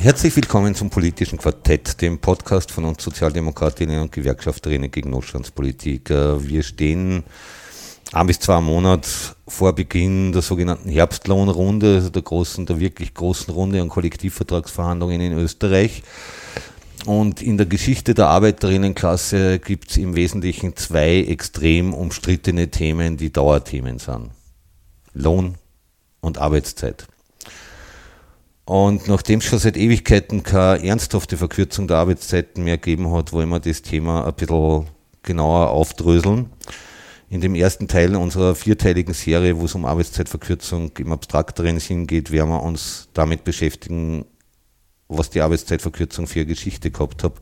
[0.00, 6.10] Herzlich willkommen zum politischen Quartett, dem Podcast von uns Sozialdemokratinnen und Gewerkschafterinnen gegen Notstandspolitik.
[6.10, 7.24] Wir stehen
[8.12, 9.08] ein bis zwei Monate
[9.48, 15.32] vor Beginn der sogenannten Herbstlohnrunde, also der großen, der wirklich großen Runde an Kollektivvertragsverhandlungen in
[15.32, 16.04] Österreich.
[17.04, 23.32] Und in der Geschichte der Arbeiterinnenklasse gibt es im Wesentlichen zwei extrem umstrittene Themen, die
[23.32, 24.30] Dauerthemen sind.
[25.12, 25.56] Lohn
[26.20, 27.08] und Arbeitszeit.
[28.68, 33.48] Und nachdem es schon seit Ewigkeiten keine ernsthafte Verkürzung der Arbeitszeiten mehr gegeben hat, wollen
[33.48, 34.84] wir das Thema ein bisschen
[35.22, 36.50] genauer aufdröseln.
[37.30, 42.30] In dem ersten Teil unserer vierteiligen Serie, wo es um Arbeitszeitverkürzung im abstrakteren Sinn geht,
[42.30, 44.26] werden wir uns damit beschäftigen,
[45.08, 47.36] was die Arbeitszeitverkürzung für eine Geschichte gehabt hat.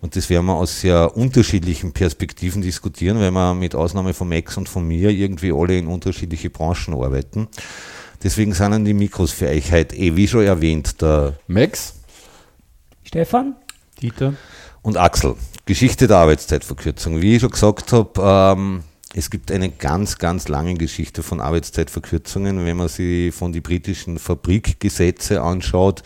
[0.00, 4.56] Und das werden wir aus sehr unterschiedlichen Perspektiven diskutieren, weil wir mit Ausnahme von Max
[4.56, 7.46] und von mir irgendwie alle in unterschiedliche Branchen arbeiten.
[8.22, 11.94] Deswegen sind die Mikros für euch heute, eh, wie schon erwähnt, der Max,
[13.04, 13.54] Stefan,
[14.00, 14.34] Dieter
[14.82, 15.36] und Axel.
[15.64, 17.20] Geschichte der Arbeitszeitverkürzung.
[17.20, 18.82] Wie ich schon gesagt habe, ähm,
[19.14, 22.64] es gibt eine ganz, ganz lange Geschichte von Arbeitszeitverkürzungen.
[22.64, 26.02] Wenn man sich von die britischen Fabrikgesetze anschaut,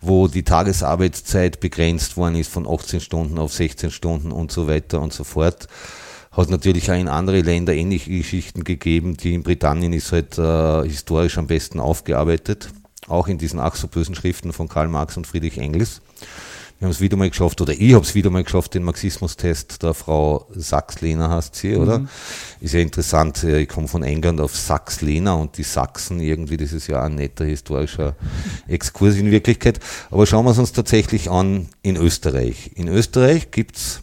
[0.00, 5.00] wo die Tagesarbeitszeit begrenzt worden ist von 18 Stunden auf 16 Stunden und so weiter
[5.00, 5.68] und so fort
[6.36, 9.16] hat natürlich auch in andere Länder ähnliche Geschichten gegeben.
[9.16, 12.68] Die in Britannien ist halt äh, historisch am besten aufgearbeitet,
[13.08, 16.02] auch in diesen ach so bösen Schriften von Karl Marx und Friedrich Engels.
[16.78, 19.82] Wir haben es wieder mal geschafft, oder ich habe es wieder mal geschafft, den Marxismustest
[19.82, 22.00] der Frau Sachs-Lehner heißt sie, oder?
[22.00, 22.08] Mhm.
[22.60, 26.74] Ist ja interessant, äh, ich komme von England auf Sachs-Lehner und die Sachsen, irgendwie, das
[26.74, 28.14] ist ja ein netter historischer
[28.68, 29.80] Exkurs in Wirklichkeit.
[30.10, 32.72] Aber schauen wir es uns tatsächlich an in Österreich.
[32.74, 34.02] In Österreich gibt's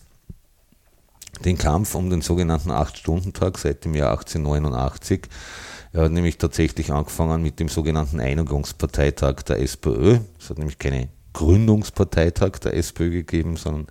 [1.45, 5.27] den Kampf um den sogenannten Acht-Stunden-Tag seit dem Jahr 1889.
[5.93, 10.19] Er hat nämlich tatsächlich angefangen mit dem sogenannten Einigungsparteitag der SPÖ.
[10.39, 13.87] Es hat nämlich keine Gründungsparteitag der SPÖ gegeben, sondern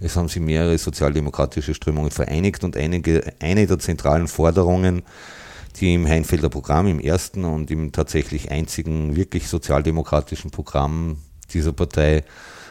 [0.00, 5.02] es haben sich mehrere sozialdemokratische Strömungen vereinigt und einige, eine der zentralen Forderungen,
[5.76, 11.18] die im Heinfelder Programm, im ersten und im tatsächlich einzigen wirklich sozialdemokratischen Programm
[11.52, 12.24] dieser Partei,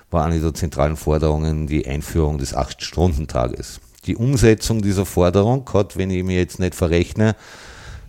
[0.09, 3.79] war eine der zentralen Forderungen die Einführung des Acht-Stunden-Tages.
[4.05, 7.35] Die Umsetzung dieser Forderung hat, wenn ich mir jetzt nicht verrechne,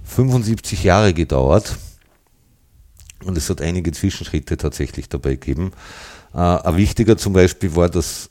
[0.05, 1.77] 75 Jahre gedauert.
[3.25, 5.73] Und es hat einige Zwischenschritte tatsächlich dabei gegeben.
[6.34, 8.29] Äh, ein wichtiger zum Beispiel war, dass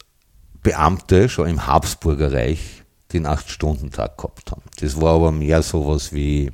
[0.61, 2.83] Beamte schon im Habsburger Reich
[3.13, 4.63] den Acht-Stunden-Tag gehabt haben.
[4.79, 6.51] Das war aber mehr sowas wie,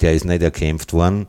[0.00, 1.26] der ist nicht erkämpft worden,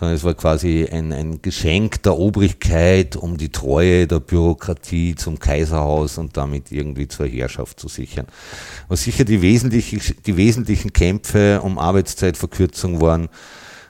[0.00, 5.38] sondern es war quasi ein, ein Geschenk der Obrigkeit, um die Treue der Bürokratie zum
[5.38, 8.24] Kaiserhaus und damit irgendwie zur Herrschaft zu sichern.
[8.88, 13.28] Was sicher die wesentlichen, die wesentlichen Kämpfe um Arbeitszeitverkürzung waren,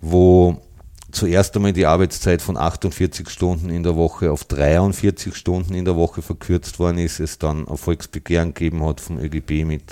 [0.00, 0.62] wo
[1.10, 5.96] zuerst einmal die Arbeitszeit von 48 Stunden in der Woche auf 43 Stunden in der
[5.96, 9.84] Woche verkürzt worden ist, es dann ein Volksbegehren gegeben hat vom ÖGB mit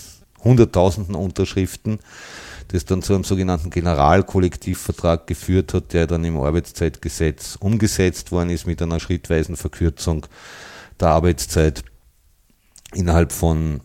[0.44, 1.98] hunderttausenden Unterschriften,
[2.68, 8.66] das dann zu einem sogenannten Generalkollektivvertrag geführt hat, der dann im Arbeitszeitgesetz umgesetzt worden ist
[8.66, 10.26] mit einer schrittweisen Verkürzung
[11.00, 11.82] der Arbeitszeit
[12.94, 13.80] innerhalb von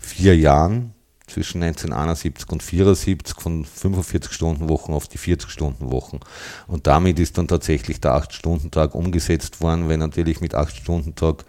[0.00, 0.93] vier Jahren
[1.26, 6.20] zwischen 1971 und 1974 von 45 Stunden Wochen auf die 40 Stunden Wochen.
[6.66, 11.44] Und damit ist dann tatsächlich der 8-Stunden-Tag umgesetzt worden, weil natürlich mit 8-Stunden-Tag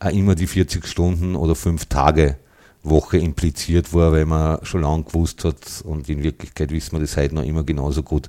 [0.00, 2.38] auch immer die 40 Stunden oder 5 Tage
[2.82, 7.16] Woche impliziert war, weil man schon lange gewusst hat und in Wirklichkeit wissen wir das
[7.16, 8.28] heute noch immer genauso gut,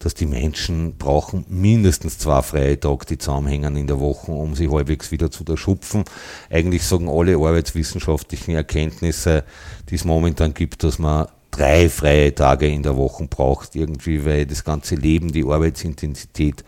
[0.00, 4.70] dass die Menschen brauchen mindestens zwei freie Tage, die zusammenhängen in der Woche, um sie
[4.70, 6.04] halbwegs wieder zu erschupfen.
[6.48, 9.44] Eigentlich sagen alle arbeitswissenschaftlichen Erkenntnisse,
[9.90, 14.46] die es momentan gibt, dass man drei freie Tage in der Woche braucht, irgendwie, weil
[14.46, 16.64] das ganze Leben, die Arbeitsintensität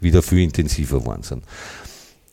[0.00, 1.42] wieder viel intensiver geworden sind.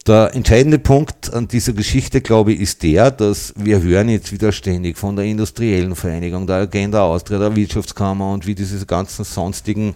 [0.06, 4.52] Der entscheidende Punkt an dieser Geschichte, glaube ich, ist der, dass wir hören jetzt wieder
[4.52, 9.96] ständig von der industriellen Vereinigung, der Agenda Austria, der Wirtschaftskammer und wie diese ganzen sonstigen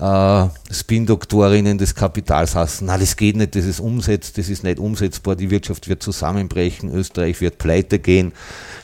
[0.00, 4.78] äh, Spin-Doktorinnen des Kapitals hassen, na, das geht nicht, das ist umsetzt, das ist nicht
[4.78, 8.32] umsetzbar, die Wirtschaft wird zusammenbrechen, Österreich wird pleite gehen.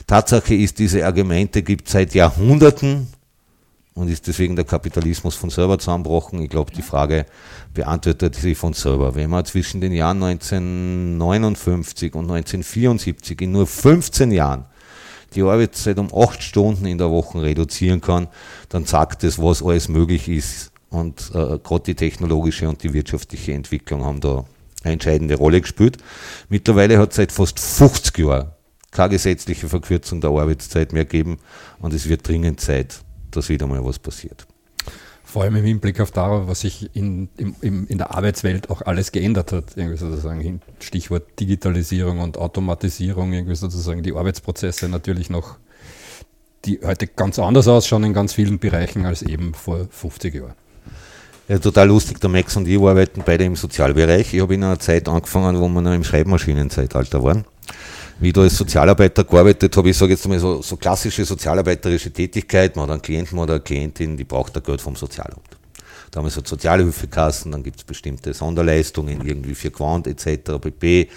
[0.07, 3.07] Tatsache ist, diese Argumente gibt es seit Jahrhunderten
[3.93, 6.41] und ist deswegen der Kapitalismus von selber zusammenbrochen.
[6.41, 7.25] Ich glaube, die Frage
[7.73, 9.15] beantwortet sich von selber.
[9.15, 14.65] Wenn man zwischen den Jahren 1959 und 1974 in nur 15 Jahren
[15.35, 18.27] die Arbeitszeit um acht Stunden in der Woche reduzieren kann,
[18.69, 20.70] dann sagt es, was alles möglich ist.
[20.91, 24.45] Und äh, gerade die technologische und die wirtschaftliche Entwicklung haben da
[24.83, 25.97] eine entscheidende Rolle gespielt.
[26.49, 28.51] Mittlerweile hat es seit fast 50 Jahren
[28.91, 31.39] keine gesetzliche Verkürzung der Arbeitszeit mehr gegeben
[31.79, 32.99] und es wird dringend Zeit,
[33.31, 34.45] dass wieder mal was passiert.
[35.23, 39.13] Vor allem im Hinblick auf darauf, was sich in, im, in der Arbeitswelt auch alles
[39.13, 39.77] geändert hat.
[39.77, 45.57] Irgendwie sozusagen Stichwort Digitalisierung und Automatisierung, irgendwie sozusagen die Arbeitsprozesse natürlich noch,
[46.65, 50.55] die heute ganz anders ausschauen in ganz vielen Bereichen als eben vor 50 Jahren.
[51.51, 54.33] Ja, total lustig, der Max und ich arbeiten beide im Sozialbereich.
[54.33, 57.43] Ich habe in einer Zeit angefangen, wo wir noch im Schreibmaschinenzeitalter waren
[58.21, 62.09] wie ich da als Sozialarbeiter gearbeitet habe, ich sage jetzt mal so, so klassische sozialarbeiterische
[62.11, 65.57] Tätigkeit, man hat einen Klienten oder eine Klientin, die braucht da Geld vom Sozialamt.
[66.11, 70.57] Damals hat Sozialhilfekassen, dann gibt es bestimmte Sonderleistungen, irgendwie für Quant etc.
[70.61, 71.09] pp.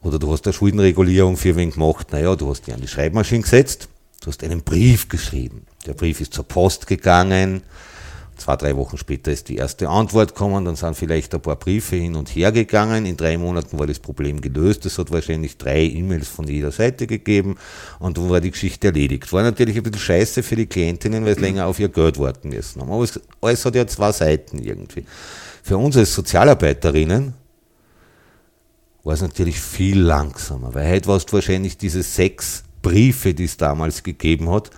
[0.00, 3.42] Oder du hast eine Schuldenregulierung für wen gemacht, naja, du hast die an die Schreibmaschine
[3.42, 3.88] gesetzt,
[4.22, 5.66] du hast einen Brief geschrieben.
[5.84, 7.62] Der Brief ist zur Post gegangen,
[8.38, 11.96] Zwei, drei Wochen später ist die erste Antwort gekommen, dann sind vielleicht ein paar Briefe
[11.96, 13.04] hin und her gegangen.
[13.04, 14.86] In drei Monaten war das Problem gelöst.
[14.86, 17.56] Es hat wahrscheinlich drei E-Mails von jeder Seite gegeben
[17.98, 19.32] und dann war die Geschichte erledigt.
[19.32, 22.50] War natürlich ein bisschen scheiße für die Klientinnen, weil sie länger auf ihr Geld warten
[22.50, 25.04] müssen Aber es, alles hat ja zwei Seiten irgendwie.
[25.64, 27.34] Für uns als Sozialarbeiterinnen
[29.02, 33.56] war es natürlich viel langsamer, weil heute warst du wahrscheinlich diese sechs Briefe, die es
[33.56, 34.70] damals gegeben hat,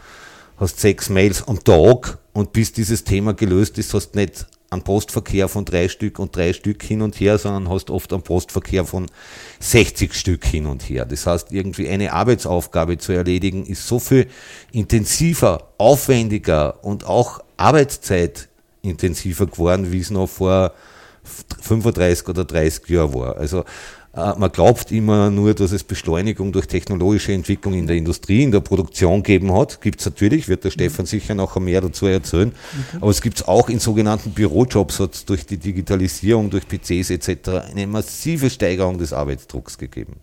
[0.61, 5.49] hast sechs Mails am Tag und bis dieses Thema gelöst ist, hast nicht einen Postverkehr
[5.49, 9.07] von drei Stück und drei Stück hin und her, sondern hast oft einen Postverkehr von
[9.59, 11.07] 60 Stück hin und her.
[11.07, 14.29] Das heißt, irgendwie eine Arbeitsaufgabe zu erledigen, ist so viel
[14.71, 20.73] intensiver, aufwendiger und auch arbeitszeitintensiver geworden, wie es noch vor
[21.63, 23.37] 35 oder 30 Jahren war.
[23.37, 23.65] Also
[24.13, 28.61] man glaubt immer nur, dass es Beschleunigung durch technologische Entwicklung in der Industrie, in der
[28.61, 29.81] Produktion geben hat.
[29.81, 32.49] Gibt es natürlich, wird der Stefan sicher noch mehr dazu erzählen.
[32.49, 32.99] Okay.
[33.01, 37.11] Aber es gibt es auch in sogenannten Bürojobs, hat es durch die Digitalisierung, durch PCs
[37.11, 37.71] etc.
[37.71, 40.17] eine massive Steigerung des Arbeitsdrucks gegeben.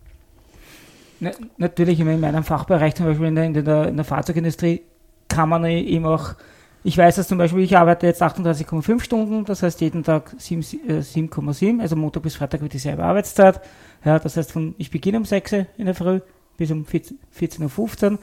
[1.56, 4.82] natürlich, in meinem Fachbereich, zum Beispiel in der, in der, in der Fahrzeugindustrie,
[5.28, 6.34] kann man eben auch
[6.84, 11.78] ich weiß dass zum Beispiel, ich arbeite jetzt 38,5 Stunden, das heißt jeden Tag 7,7,
[11.78, 13.60] äh, also Montag bis Freitag wird dieselbe Arbeitszeit.
[14.04, 16.20] Ja, das heißt, von, ich beginne um 6 Uhr in der Früh
[16.56, 18.18] bis um 14.15 Uhr.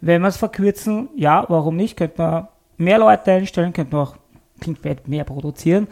[0.00, 1.96] Wenn wir es verkürzen, ja, warum nicht?
[1.96, 4.16] Könnte man mehr Leute einstellen, könnte man auch
[4.60, 5.88] klingt mehr produzieren.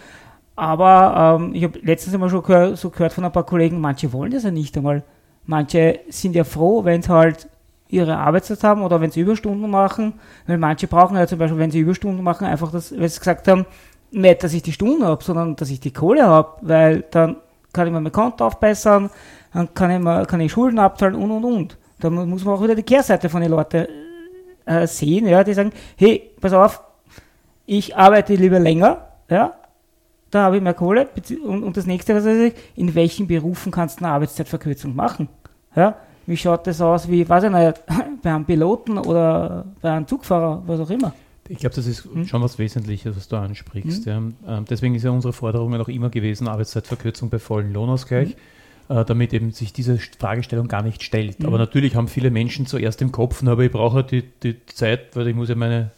[0.54, 4.12] Aber ähm, ich habe letztens einmal schon gehört, so gehört von ein paar Kollegen, manche
[4.12, 5.02] wollen das ja nicht einmal.
[5.46, 7.48] Manche sind ja froh, wenn es halt
[7.92, 10.14] ihre Arbeitszeit haben oder wenn sie Überstunden machen,
[10.46, 13.46] weil manche brauchen ja zum Beispiel, wenn sie Überstunden machen, einfach das, weil sie gesagt
[13.48, 13.66] haben,
[14.10, 17.36] nicht, dass ich die Stunden habe, sondern dass ich die Kohle habe, weil dann
[17.72, 19.10] kann ich mir mein Konto aufbessern,
[19.52, 21.78] dann kann ich, mir, kann ich Schulden abzahlen und und und.
[22.00, 23.86] Da muss man auch wieder die Kehrseite von den Leuten
[24.64, 26.82] äh, sehen, ja, die sagen, hey, pass auf,
[27.66, 29.54] ich arbeite lieber länger, ja,
[30.30, 31.08] da habe ich mehr Kohle
[31.44, 35.28] und, und das nächste, was ich in welchen Berufen kannst du eine Arbeitszeitverkürzung machen?
[35.76, 37.82] Ja, wie schaut das aus, wie, weiß ich nicht,
[38.22, 41.12] bei einem Piloten oder bei einem Zugfahrer, was auch immer?
[41.48, 42.26] Ich glaube, das ist hm?
[42.26, 44.06] schon was Wesentliches, was du ansprichst.
[44.06, 44.34] Hm?
[44.46, 44.56] Ja.
[44.58, 48.36] Ähm, deswegen ist ja unsere Forderung auch immer gewesen, Arbeitszeitverkürzung bei vollen Lohnausgleich,
[48.88, 48.96] hm?
[48.96, 51.38] äh, damit eben sich diese Fragestellung gar nicht stellt.
[51.38, 51.46] Hm?
[51.46, 55.28] Aber natürlich haben viele Menschen zuerst im Kopf, aber ich brauche die, die Zeit, weil
[55.28, 55.90] ich muss ja meine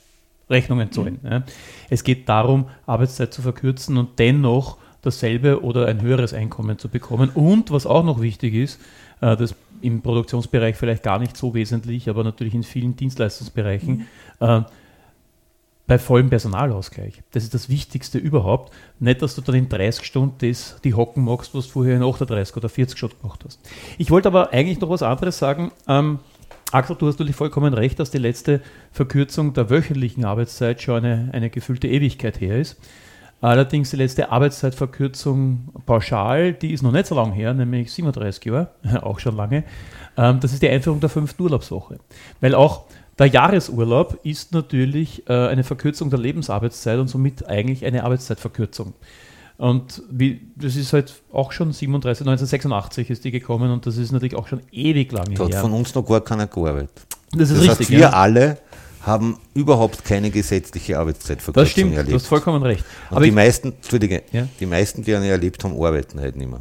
[0.48, 1.20] Rechnungen zahlen.
[1.22, 1.42] Ja.
[1.90, 7.30] Es geht darum, Arbeitszeit zu verkürzen und dennoch dasselbe oder ein höheres Einkommen zu bekommen.
[7.30, 8.80] Und was auch noch wichtig ist,
[9.20, 9.54] äh, das
[9.84, 14.06] im Produktionsbereich vielleicht gar nicht so wesentlich, aber natürlich in vielen Dienstleistungsbereichen,
[14.40, 14.46] mhm.
[14.46, 14.62] äh,
[15.86, 17.22] bei vollem Personalausgleich.
[17.32, 18.72] Das ist das Wichtigste überhaupt.
[19.00, 22.02] Nicht, dass du dann in 30 Stunden das, die hocken magst, was du vorher in
[22.02, 23.60] 38 oder 40 Stunden gemacht hast.
[23.98, 25.72] Ich wollte aber eigentlich noch was anderes sagen.
[25.86, 26.20] Ähm,
[26.72, 28.62] Axel, du hast natürlich vollkommen recht, dass die letzte
[28.92, 32.78] Verkürzung der wöchentlichen Arbeitszeit schon eine, eine gefüllte Ewigkeit her ist.
[33.44, 38.70] Allerdings die letzte Arbeitszeitverkürzung pauschal, die ist noch nicht so lange her, nämlich 37 Jahre,
[39.02, 39.64] auch schon lange.
[40.16, 41.98] Ähm, das ist die Einführung der fünften Urlaubswoche.
[42.40, 42.84] Weil auch
[43.18, 48.94] der Jahresurlaub ist natürlich äh, eine Verkürzung der Lebensarbeitszeit und somit eigentlich eine Arbeitszeitverkürzung.
[49.58, 54.10] Und wie, das ist halt auch schon 37, 1986 ist die gekommen und das ist
[54.10, 55.36] natürlich auch schon ewig lange her.
[55.36, 57.06] Da hat von uns noch gar keiner gearbeitet.
[57.32, 57.78] Das ist das richtig.
[57.78, 58.10] Heißt, wir ja.
[58.10, 58.58] alle
[59.06, 62.10] haben überhaupt keine gesetzliche Arbeitszeitverkürzung Das stimmt, erlebt.
[62.12, 62.84] du hast vollkommen recht.
[63.10, 64.48] Und Aber die meisten, Entschuldige, Ja.
[64.60, 66.60] die meisten, die eine erlebt haben, arbeiten halt nicht mehr.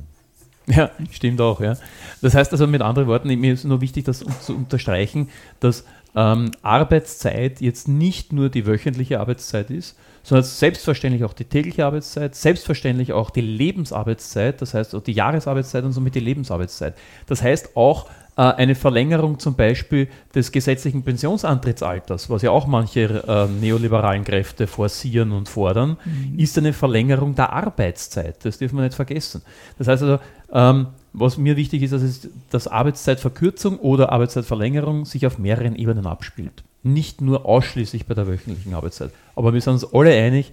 [0.67, 1.75] Ja, stimmt auch, ja.
[2.21, 5.83] Das heißt also mit anderen Worten, mir ist nur wichtig, das zu unterstreichen, dass
[6.15, 12.35] ähm, Arbeitszeit jetzt nicht nur die wöchentliche Arbeitszeit ist, sondern selbstverständlich auch die tägliche Arbeitszeit,
[12.35, 16.95] selbstverständlich auch die Lebensarbeitszeit, das heißt auch die Jahresarbeitszeit und somit die Lebensarbeitszeit.
[17.27, 18.07] Das heißt auch
[18.41, 25.31] eine Verlängerung zum Beispiel des gesetzlichen Pensionsantrittsalters, was ja auch manche äh, neoliberalen Kräfte forcieren
[25.31, 25.97] und fordern,
[26.37, 28.43] ist eine Verlängerung der Arbeitszeit.
[28.43, 29.43] Das dürfen wir nicht vergessen.
[29.77, 30.19] Das heißt also,
[30.51, 36.07] ähm, was mir wichtig ist, dass, es, dass Arbeitszeitverkürzung oder Arbeitszeitverlängerung sich auf mehreren Ebenen
[36.07, 36.63] abspielt.
[36.81, 39.11] Nicht nur ausschließlich bei der wöchentlichen Arbeitszeit.
[39.35, 40.51] Aber wir sind uns alle einig,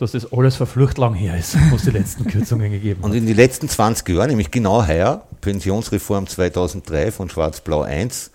[0.00, 3.16] dass das alles verflucht lang her ist, wo es die letzten Kürzungen gegeben Und hat.
[3.18, 8.30] in den letzten 20 Jahren, nämlich genau heuer, Pensionsreform 2003 von Schwarz-Blau 1,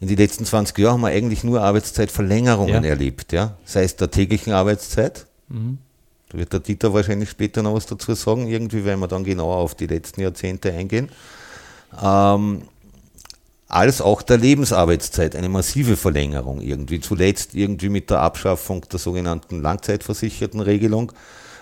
[0.00, 2.90] in den letzten 20 Jahren haben wir eigentlich nur Arbeitszeitverlängerungen Ja.
[2.90, 3.32] erlebt.
[3.32, 3.56] Ja?
[3.64, 5.78] Sei es der täglichen Arbeitszeit, Mhm.
[6.30, 9.56] da wird der Dieter wahrscheinlich später noch was dazu sagen, irgendwie, weil wir dann genauer
[9.56, 11.08] auf die letzten Jahrzehnte eingehen.
[12.02, 12.62] Ähm,
[13.70, 17.00] als auch der Lebensarbeitszeit, eine massive Verlängerung irgendwie.
[17.00, 21.12] Zuletzt irgendwie mit der Abschaffung der sogenannten Langzeitversichertenregelung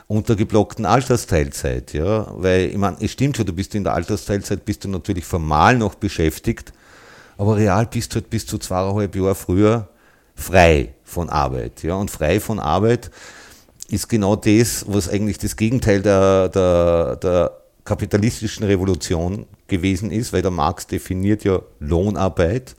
[0.06, 3.92] und der geblockten Altersteilzeit, ja, weil, ich meine, es stimmt schon, du bist in der
[3.92, 6.72] Altersteilzeit, bist du natürlich formal noch beschäftigt,
[7.36, 9.88] aber real bist du halt bis zu zweieinhalb Jahre früher
[10.34, 13.10] frei von Arbeit, ja, und frei von Arbeit
[13.90, 20.42] ist genau das, was eigentlich das Gegenteil der, der, der kapitalistischen Revolution gewesen ist, weil
[20.42, 22.74] der Marx definiert ja Lohnarbeit,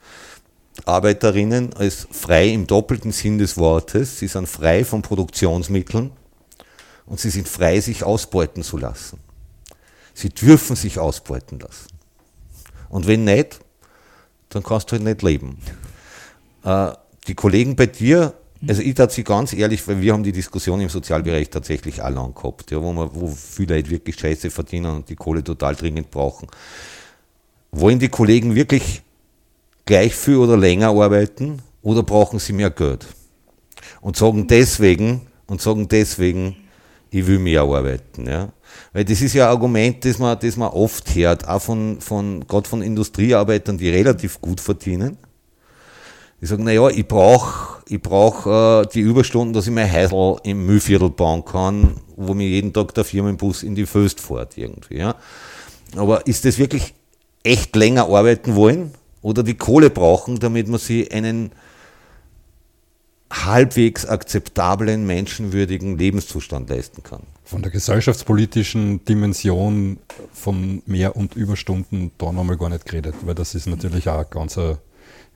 [0.85, 4.19] Arbeiterinnen als frei im doppelten Sinn des Wortes.
[4.19, 6.11] Sie sind frei von Produktionsmitteln
[7.05, 9.19] und sie sind frei, sich ausbeuten zu lassen.
[10.13, 11.87] Sie dürfen sich ausbeuten lassen.
[12.89, 13.59] Und wenn nicht,
[14.49, 15.59] dann kannst du halt nicht leben.
[16.63, 16.91] Äh,
[17.27, 18.33] die Kollegen bei dir,
[18.67, 22.19] also ich tat sie ganz ehrlich, weil wir haben die Diskussion im Sozialbereich tatsächlich alle
[22.19, 26.11] angehabt, ja, wo, man, wo viele Leute wirklich Scheiße verdienen und die Kohle total dringend
[26.11, 26.47] brauchen.
[27.71, 29.01] Wollen die Kollegen wirklich
[29.85, 33.05] gleich viel oder länger arbeiten oder brauchen sie mehr Geld?
[34.01, 36.55] Und sagen deswegen, und sagen deswegen,
[37.11, 38.27] ich will mehr arbeiten.
[38.27, 38.49] Ja?
[38.93, 42.45] Weil das ist ja ein Argument, das man, das man oft hört, auch von, von,
[42.47, 45.17] gerade von Industriearbeitern, die relativ gut verdienen.
[46.41, 50.65] Die sagen, naja, ich brauche ich brauch, äh, die Überstunden, dass ich mein Häusl im
[50.65, 54.97] Müllviertel bauen kann, wo mir jeden Tag der Firmenbus in die Föst fährt irgendwie.
[54.97, 55.15] Ja?
[55.95, 56.93] Aber ist das wirklich
[57.43, 58.91] echt länger arbeiten wollen
[59.21, 61.51] oder die Kohle brauchen, damit man sie einen
[63.31, 67.23] halbwegs akzeptablen, menschenwürdigen Lebenszustand leisten kann?
[67.43, 69.97] Von der gesellschaftspolitischen Dimension
[70.31, 74.25] von Mehr- und Überstunden da nochmal gar nicht geredet, weil das ist natürlich auch ein
[74.29, 74.77] ganz ein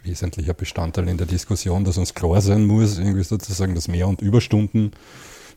[0.03, 4.21] wesentlicher Bestandteil in der Diskussion, dass uns klar sein muss, irgendwie sozusagen, dass Mehr- und
[4.21, 4.91] Überstunden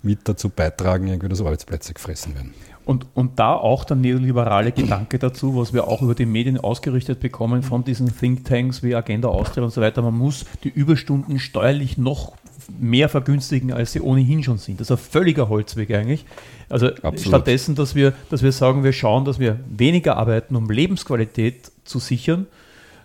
[0.03, 2.55] mit dazu beitragen, irgendwie, dass Arbeitsplätze gefressen werden.
[2.85, 7.19] Und, und da auch der neoliberale Gedanke dazu, was wir auch über die Medien ausgerichtet
[7.19, 10.03] bekommen von diesen Thinktanks wie Agenda Austria und so weiter.
[10.03, 12.37] Man muss die Überstunden steuerlich noch
[12.79, 14.81] mehr vergünstigen, als sie ohnehin schon sind.
[14.81, 16.25] Das ist ein völliger Holzweg eigentlich.
[16.69, 17.21] Also Absolut.
[17.21, 21.99] stattdessen, dass wir, dass wir sagen, wir schauen, dass wir weniger arbeiten, um Lebensqualität zu
[21.99, 22.47] sichern,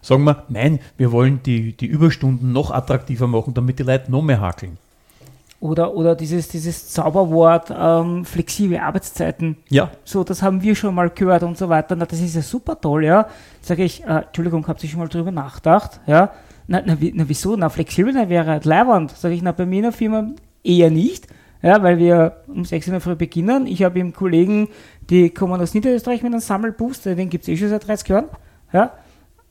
[0.01, 4.21] sagen wir, nein, wir wollen die, die Überstunden noch attraktiver machen, damit die Leute noch
[4.21, 4.77] mehr hakeln.
[5.61, 9.57] Oder, oder dieses, dieses Zauberwort ähm, flexible Arbeitszeiten.
[9.69, 11.95] Ja, So, das haben wir schon mal gehört und so weiter.
[11.95, 13.27] Na, das ist ja super toll, ja.
[13.61, 15.99] Sage ich, äh, Entschuldigung, habt ihr schon mal drüber nachgedacht?
[16.07, 16.31] Ja.
[16.65, 17.55] Na, na, wie, na wieso?
[17.55, 19.11] Na, flexibel na, wäre halt Leihwand.
[19.11, 20.31] Sage ich, na, bei mir in der Firma
[20.63, 21.27] eher nicht.
[21.61, 23.67] Ja, weil wir um 6 Uhr Früh beginnen.
[23.67, 24.67] Ich habe eben Kollegen,
[25.11, 28.25] die kommen aus Niederösterreich mit einem Sammelboost, den gibt es eh schon seit 30 Jahren.
[28.73, 28.93] Ja.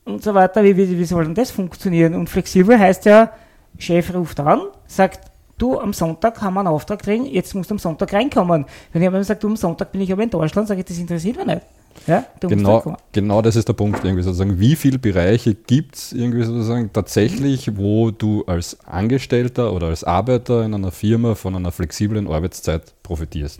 [0.05, 0.63] Und so weiter.
[0.63, 2.15] Wie, wie, wie soll denn das funktionieren?
[2.15, 3.31] Und flexibel heißt ja,
[3.77, 7.75] Chef ruft an, sagt, du, am Sonntag haben wir einen Auftrag drin, jetzt musst du
[7.75, 8.65] am Sonntag reinkommen.
[8.93, 11.37] Wenn jemand sagt, du, am Sonntag bin ich aber in Deutschland, sage ich, das interessiert
[11.37, 11.61] mich nicht.
[12.07, 14.59] Ja, Genau, genau das ist der Punkt, irgendwie sozusagen.
[14.59, 20.63] Wie viele Bereiche gibt es irgendwie sozusagen tatsächlich, wo du als Angestellter oder als Arbeiter
[20.63, 23.59] in einer Firma von einer flexiblen Arbeitszeit profitierst?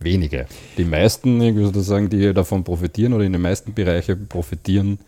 [0.00, 0.46] Wenige.
[0.78, 5.00] Die meisten irgendwie sozusagen, die davon profitieren oder in den meisten Bereichen profitieren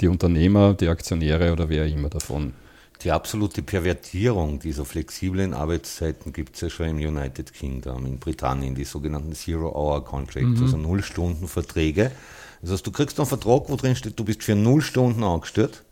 [0.00, 2.52] die Unternehmer, die Aktionäre oder wer immer davon.
[3.02, 8.74] Die absolute Pervertierung dieser flexiblen Arbeitszeiten gibt es ja schon im United Kingdom, in Britannien,
[8.74, 12.10] die sogenannten Zero-Hour-Contracts, also Null-Stunden-Verträge.
[12.60, 15.82] Das heißt, du kriegst einen Vertrag, wo drin steht, du bist für null Stunden angestellt,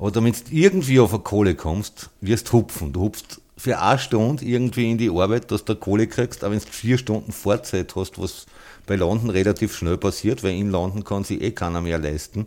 [0.00, 2.92] aber damit du irgendwie auf eine Kohle kommst, wirst du hupfen.
[2.92, 6.60] Du hupfst für eine Stunde irgendwie in die Arbeit, dass du Kohle kriegst, aber wenn
[6.60, 8.46] du vier Stunden Vorzeit hast, was
[8.86, 12.46] bei London relativ schnell passiert, weil in London kann sich eh keiner mehr leisten,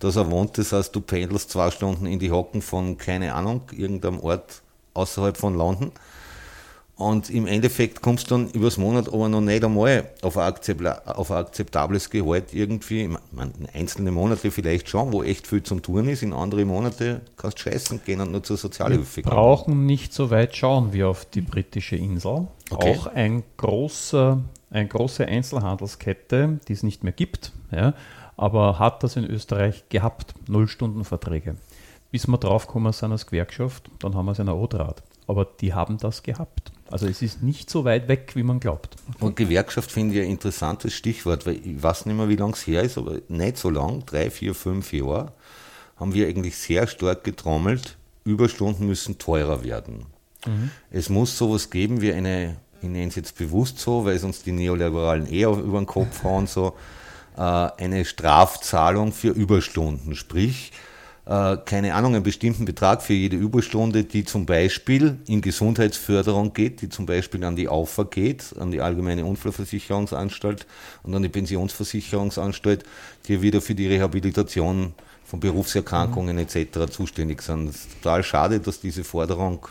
[0.00, 0.56] dass er wohnt.
[0.56, 4.62] Das heißt, du pendelst zwei Stunden in die Hocken von, keine Ahnung, irgendeinem Ort
[4.94, 5.92] außerhalb von London.
[6.96, 10.54] Und im Endeffekt kommst du dann übers Monat aber noch nicht einmal auf ein,
[11.06, 13.02] auf ein akzeptables Gehalt irgendwie.
[13.04, 16.22] Ich meine, in einzelne Monate vielleicht schon, wo echt viel zum Tun ist.
[16.22, 20.30] In andere Monate kannst du scheißen gehen und nur zur Sozialhilfe Wir brauchen nicht so
[20.30, 22.46] weit schauen wie auf die britische Insel.
[22.70, 22.96] Okay.
[22.96, 27.94] Auch ein großer, eine große Einzelhandelskette, die es nicht mehr gibt, ja,
[28.36, 31.56] aber hat das in Österreich gehabt, Null-Stunden-Verträge.
[32.12, 35.02] Bis wir draufgekommen sind als Gewerkschaft, dann haben wir es in der O-Draht.
[35.26, 36.72] Aber die haben das gehabt.
[36.90, 38.96] Also es ist nicht so weit weg, wie man glaubt.
[39.18, 42.66] Und Gewerkschaft finde ich ein interessantes Stichwort, weil ich weiß nicht mehr, wie lange es
[42.66, 45.32] her ist, aber nicht so lang, drei, vier, fünf Jahre,
[45.96, 50.06] haben wir eigentlich sehr stark getrommelt, Überstunden müssen teurer werden.
[50.46, 50.70] Mhm.
[50.90, 54.52] Es muss sowas geben wie eine, ich nenne es jetzt bewusst so, weil sonst die
[54.52, 56.74] Neoliberalen eher über den Kopf hauen, so
[57.36, 60.14] äh, eine Strafzahlung für Überstunden.
[60.14, 60.72] Sprich,
[61.26, 66.82] äh, keine Ahnung, einen bestimmten Betrag für jede Überstunde, die zum Beispiel in Gesundheitsförderung geht,
[66.82, 70.66] die zum Beispiel an die AUFA geht, an die Allgemeine Unfallversicherungsanstalt
[71.02, 72.84] und an die Pensionsversicherungsanstalt,
[73.26, 74.92] die wieder für die Rehabilitation
[75.24, 76.90] von Berufserkrankungen etc.
[76.90, 77.70] zuständig sind.
[77.70, 79.66] Es ist total schade, dass diese Forderung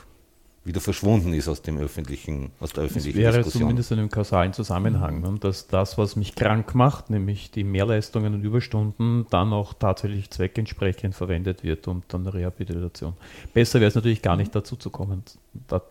[0.66, 3.62] wieder verschwunden ist aus dem öffentlichen, aus der öffentlichen das wäre Diskussion.
[3.64, 5.36] zumindest in einem kausalen Zusammenhang, ne?
[5.40, 11.16] dass das, was mich krank macht, nämlich die Mehrleistungen und Überstunden, dann auch tatsächlich zweckentsprechend
[11.16, 13.14] verwendet wird und dann Rehabilitation.
[13.54, 15.24] Besser wäre es natürlich gar nicht dazu zu kommen,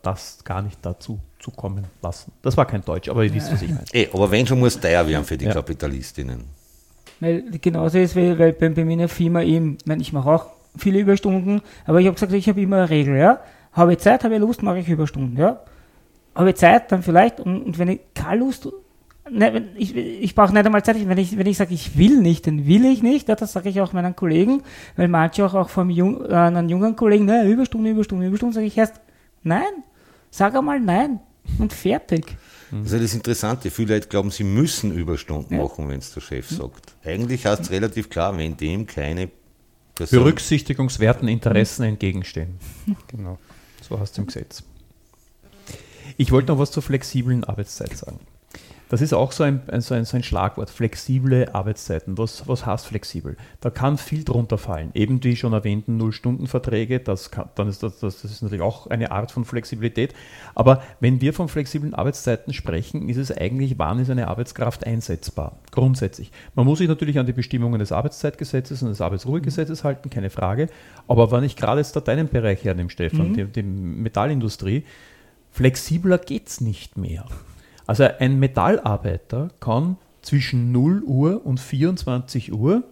[0.02, 2.33] das gar nicht dazu zu kommen lassen.
[2.41, 3.85] Das war kein Deutsch, aber ihr wisst, was ich meine.
[3.93, 5.52] Ey, aber wenn schon muss teuer werden für die ja.
[5.52, 6.45] Kapitalistinnen.
[7.21, 10.14] Weil genauso ist, weil, weil bei, bei mir in der Firma eben, ich, meine, ich
[10.14, 10.47] mache auch
[10.79, 13.41] viele Überstunden, aber ich habe gesagt, ich habe immer eine Regel, ja
[13.73, 15.61] habe ich Zeit, habe ich Lust, mache ich Überstunden, ja.
[16.35, 18.69] Habe ich Zeit, dann vielleicht, und, und wenn ich keine Lust,
[19.31, 22.47] ne, ich, ich brauche nicht einmal Zeit, wenn ich, wenn ich sage, ich will nicht,
[22.47, 24.62] dann will ich nicht, ja, das sage ich auch meinen Kollegen,
[24.97, 28.67] weil manche auch, auch vom Jung, äh, einen jungen Kollegen, ne, Überstunde, Überstunde, Überstunde, sage
[28.67, 29.00] ich erst,
[29.43, 29.85] nein,
[30.31, 31.21] sag einmal nein
[31.59, 32.37] und fertig.
[32.73, 35.62] Also das Interessante, viele Leute glauben, sie müssen Überstunden ja.
[35.62, 36.95] machen, wenn es der Chef sagt.
[37.05, 39.28] Eigentlich heißt es relativ klar, wenn dem keine
[39.95, 42.58] Person Berücksichtigungswerten Interessen entgegenstehen.
[43.08, 43.39] Genau.
[43.93, 44.63] So hast du im Gesetz.
[46.17, 48.19] Ich wollte noch was zur flexiblen Arbeitszeit sagen.
[48.93, 52.19] Das ist auch so ein, so ein, so ein Schlagwort, flexible Arbeitszeiten.
[52.19, 53.39] Was, was heißt flexibel?
[53.63, 54.91] Da kann viel drunter fallen.
[54.93, 59.31] Eben die schon erwähnten Null-Stunden-Verträge, das, dann ist das, das, ist natürlich auch eine Art
[59.31, 60.13] von Flexibilität.
[60.55, 65.57] Aber wenn wir von flexiblen Arbeitszeiten sprechen, ist es eigentlich, wann ist eine Arbeitskraft einsetzbar?
[65.71, 66.31] Grundsätzlich.
[66.55, 70.69] Man muss sich natürlich an die Bestimmungen des Arbeitszeitgesetzes und des Arbeitsruhegesetzes halten, keine Frage.
[71.09, 73.35] Aber wenn ich gerade jetzt da deinen Bereich hernehme, Stefan, mhm.
[73.37, 74.85] die, die Metallindustrie,
[75.50, 77.25] flexibler geht es nicht mehr.
[77.93, 82.85] Also ein Metallarbeiter kann zwischen 0 Uhr und 24 Uhr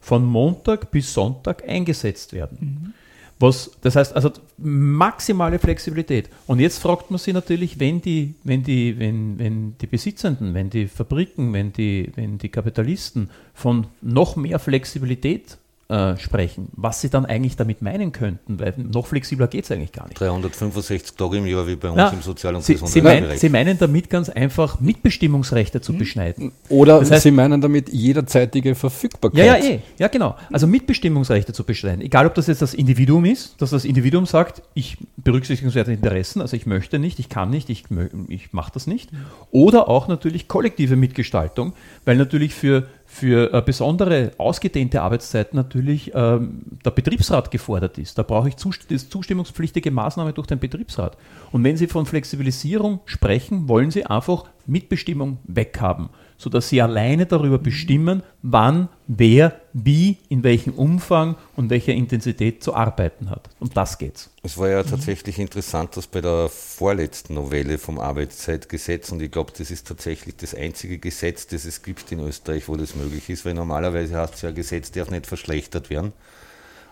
[0.00, 2.58] von Montag bis Sonntag eingesetzt werden.
[2.60, 2.92] Mhm.
[3.38, 6.28] Was, das heißt also maximale Flexibilität.
[6.48, 10.70] Und jetzt fragt man sich natürlich, wenn die, wenn die, wenn, wenn die Besitzenden, wenn
[10.70, 15.56] die Fabriken, wenn die, wenn die Kapitalisten von noch mehr Flexibilität
[15.88, 19.92] äh, sprechen, was sie dann eigentlich damit meinen könnten, weil noch flexibler geht es eigentlich
[19.92, 20.20] gar nicht.
[20.20, 23.40] 365 Tage im Jahr wie bei uns Na, im Sozial- und sie, Gesundheitsbereich.
[23.40, 25.98] Sie, meinen damit ganz einfach Mitbestimmungsrechte zu hm.
[25.98, 26.52] beschneiden.
[26.68, 29.38] Oder das heißt, Sie meinen damit jederzeitige Verfügbarkeit.
[29.38, 29.80] Ja, ja, eh.
[29.98, 30.36] Ja, genau.
[30.52, 32.02] Also Mitbestimmungsrechte zu beschneiden.
[32.02, 36.54] Egal, ob das jetzt das Individuum ist, dass das Individuum sagt, ich berücksichtigungswerte Interessen, also
[36.54, 37.84] ich möchte nicht, ich kann nicht, ich,
[38.28, 39.08] ich mache das nicht.
[39.50, 41.72] Oder auch natürlich kollektive Mitgestaltung,
[42.04, 48.18] weil natürlich für für äh, besondere ausgedehnte Arbeitszeiten natürlich ähm, der Betriebsrat gefordert ist.
[48.18, 51.16] Da brauche ich zust zustimmungspflichtige Maßnahme durch den Betriebsrat.
[51.50, 57.58] Und wenn Sie von Flexibilisierung sprechen, wollen Sie einfach Mitbestimmung weghaben sodass sie alleine darüber
[57.58, 63.50] bestimmen, wann, wer, wie, in welchem Umfang und welcher Intensität zu arbeiten hat.
[63.58, 64.30] Um das geht's.
[64.44, 69.52] Es war ja tatsächlich interessant, dass bei der vorletzten Novelle vom Arbeitszeitgesetz, und ich glaube,
[69.58, 73.44] das ist tatsächlich das einzige Gesetz, das es gibt in Österreich, wo das möglich ist,
[73.44, 76.12] weil normalerweise heißt es ja, Gesetz darf nicht verschlechtert werden.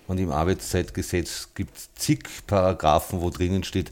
[0.09, 3.91] Und im Arbeitszeitgesetz gibt es zig Paragraphen, wo drinnen steht,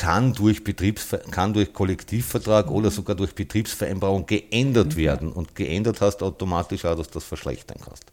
[0.00, 5.30] kann durch, Betriebsver kann durch Kollektivvertrag oder sogar durch Betriebsvereinbarung geändert werden.
[5.30, 8.04] Und geändert hast automatisch auch, dass du das verschlechtern kannst.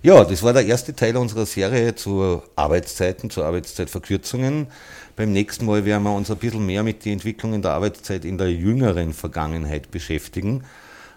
[0.00, 4.68] Ja, das war der erste Teil unserer Serie zu Arbeitszeiten, zu Arbeitszeitverkürzungen.
[5.16, 8.38] Beim nächsten Mal werden wir uns ein bisschen mehr mit den Entwicklungen der Arbeitszeit in
[8.38, 10.62] der jüngeren Vergangenheit beschäftigen.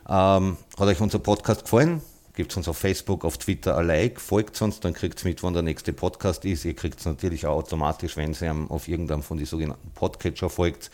[0.09, 2.01] Ähm, hat euch unser Podcast gefallen?
[2.37, 5.53] Gebt uns auf Facebook, auf Twitter ein Like, folgt uns, dann kriegt ihr mit, wann
[5.53, 6.65] der nächste Podcast ist.
[6.65, 10.91] Ihr kriegt es natürlich auch automatisch, wenn ihr auf irgendeinem von den sogenannten Podcatcher folgt.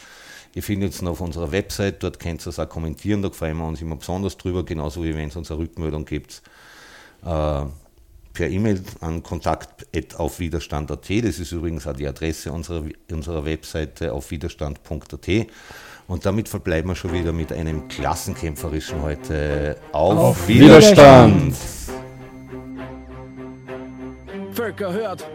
[0.55, 3.67] Ihr findet es auf unserer Website, dort könnt ihr es auch kommentieren, da freuen wir
[3.67, 6.43] uns immer besonders drüber, genauso wie wenn es uns eine Rückmeldung gibt.
[7.25, 7.65] Äh,
[8.33, 11.09] per E-Mail an kontakt.aufwiderstand.at.
[11.09, 15.47] Das ist übrigens auch die Adresse unserer, unserer Webseite auf widerstand.at.
[16.07, 21.53] Und damit verbleiben wir schon wieder mit einem klassenkämpferischen heute Auf, auf Widerstand.
[21.53, 21.55] Widerstand.
[24.53, 25.25] Völker hört.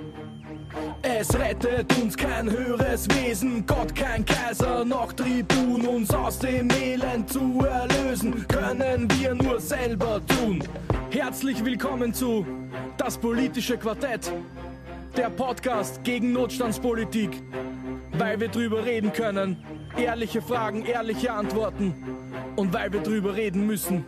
[1.02, 7.31] Es rettet uns kein höheres Wesen, Gott kein Kaiser, noch Tribun, uns aus dem Elend
[7.33, 10.62] zu erlösen, können wir nur selber tun.
[11.11, 12.46] Herzlich willkommen zu
[12.96, 14.31] Das politische Quartett,
[15.16, 17.42] der Podcast gegen Notstandspolitik,
[18.12, 19.57] weil wir drüber reden können,
[19.98, 21.94] ehrliche Fragen, ehrliche Antworten
[22.56, 24.04] und weil wir drüber reden müssen.